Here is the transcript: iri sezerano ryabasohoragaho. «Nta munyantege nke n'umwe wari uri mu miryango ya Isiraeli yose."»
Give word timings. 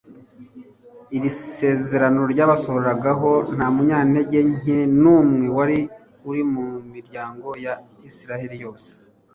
iri 1.15 1.29
sezerano 1.57 2.21
ryabasohoragaho. 2.33 3.29
«Nta 3.55 3.67
munyantege 3.75 4.39
nke 4.53 4.77
n'umwe 5.01 5.45
wari 5.57 5.79
uri 6.29 6.41
mu 6.51 6.65
miryango 6.93 7.47
ya 7.65 7.73
Isiraeli 8.09 8.57
yose."» 8.65 8.89